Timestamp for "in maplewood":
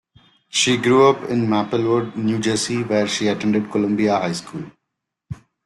1.29-2.15